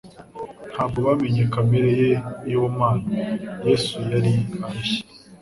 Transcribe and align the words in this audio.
ntabwo 0.71 0.97
bamenye 1.07 1.41
kamere 1.53 1.91
ye 2.01 2.09
y'ubumana. 2.51 3.03
Yesu 3.67 3.95
yari 4.11 4.33
arushye 4.65 5.01